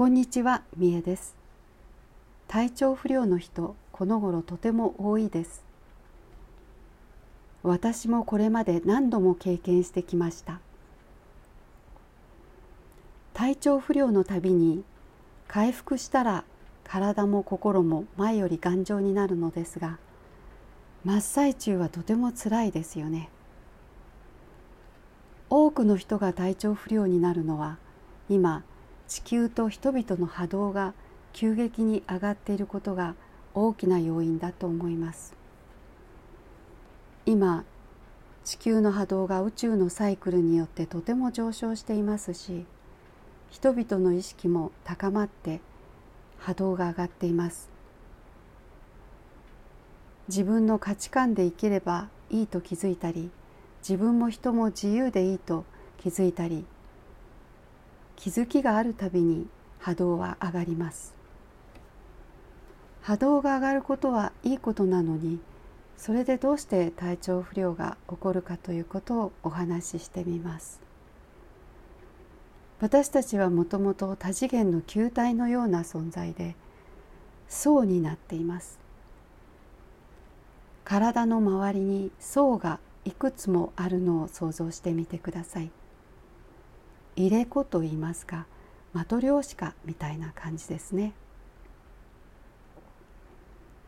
[0.00, 1.36] こんにちは、みえです。
[2.48, 5.62] 体調不良の人、この頃とても多いです。
[7.62, 10.60] 私もこれまで何度も経験してきました。
[13.34, 14.84] 体調不良のたびに
[15.46, 16.44] 回復したら
[16.82, 19.98] 体も心も前より頑丈になるのですが
[21.04, 23.28] 真っ最中はとてもつらいですよね
[25.50, 27.76] 多くの人が体調不良になるのは
[28.30, 28.64] 今
[29.10, 30.94] 地球と人々の波動が
[31.32, 33.16] 急激に上がっていることが
[33.54, 35.34] 大きな要因だと思います。
[37.26, 37.64] 今
[38.44, 42.64] 地球の波動が宇宙のサイクルによってとても上昇していますし
[43.50, 45.60] 人々の意識も高まって
[46.38, 47.68] 波動が上がっています。
[50.28, 53.32] 自分の価値観で生きればいいと気づいたり
[53.82, 55.64] 自分も人も自由でいいと
[55.98, 56.64] 気づいたり
[58.20, 59.46] 気づきがあるたびに
[59.78, 61.14] 波動は上がります。
[63.00, 65.40] 波動が上がることはいいことなのに
[65.96, 70.82] それでどうして体調不良が起こるかということをお話ししてみます。
[72.78, 76.56] 私たちはもともと多次元の球体のような存在で
[77.48, 78.78] 層になっています。
[80.84, 85.70] 体の周りに層がいくつもあるのを想像してみてください。
[87.20, 88.46] 入れ子と言いますか
[88.94, 91.12] マトリョーシカみたいな感じですね。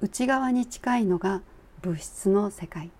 [0.00, 1.40] 内側に近いのが
[1.80, 2.90] 物質の世界。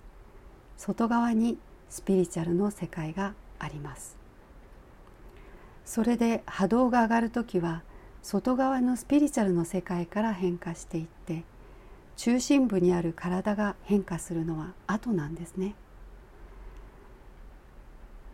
[0.77, 4.17] 外側にスピリチュアルの世界があります。
[5.85, 7.83] それで波動が上がる時は
[8.23, 11.43] 外側のスピリチュアルの世界から変化していって
[12.17, 15.75] 中心部にある体が変化するのは後なんですね。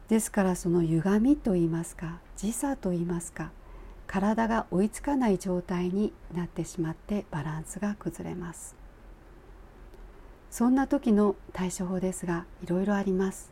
[0.08, 3.50] ですからその歪みといいますか時差といいますか
[4.06, 8.76] 体が追いつかない状態になってしまってバランスが崩れます。
[10.48, 13.50] そんな時の対処法ですがいろいろあります。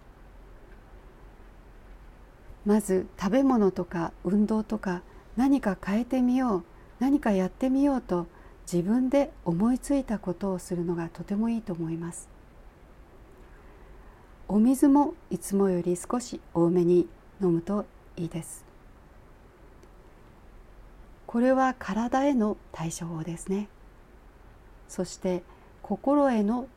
[2.65, 5.03] まず食べ物とか運動とか
[5.37, 6.65] 何か変えてみよう
[7.00, 8.27] 何かやってみようと
[8.71, 12.34] 自分で思いついたことをするのがとてもいいと思います。
[14.47, 17.09] お水もいつもより少し多めに
[17.41, 18.65] 飲むといいです。
[21.27, 23.69] これは体への対処法ですね。
[24.87, 25.43] そして
[25.82, 26.69] 心への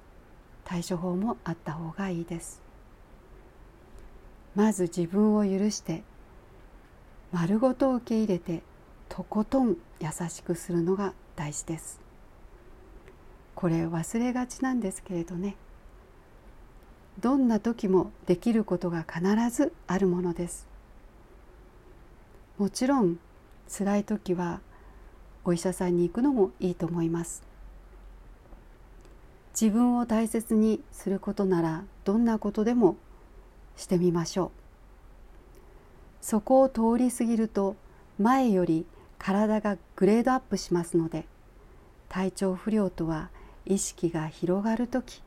[0.63, 2.61] 対処法もあった方がいいです。
[4.55, 6.03] まず自分を許して
[7.31, 8.63] 丸ごと受け入れて
[9.09, 11.99] とことん優しくするのが大事です。
[13.55, 15.57] これ忘れがちなんですけれどね。
[17.19, 20.67] どんな時もできることが必ずあるものです。
[22.57, 23.19] もちろん
[23.67, 24.61] 辛い時は
[25.44, 27.44] お医者さんに行くのもいいと思います。
[29.59, 32.97] 自分を大切にすることならどんなことでも
[33.75, 34.51] してみましょう。
[36.22, 37.75] そこを通り過ぎると
[38.19, 38.85] 前より
[39.17, 41.25] 体がグレードアップしますので
[42.09, 43.29] 体調不良とは
[43.66, 45.22] 意識が広がる時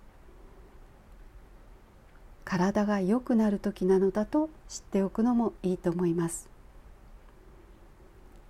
[2.50, 6.48] 体が良くなる時なのだと知っておくのもいいと思います。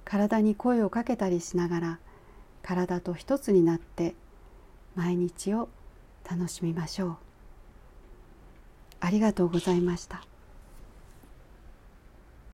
[0.07, 1.99] 体に声をかけたりしながら
[2.63, 4.15] 体と一つになって
[4.95, 5.69] 毎日を
[6.27, 7.17] 楽しみましょう。
[9.01, 10.30] ありがとうございました。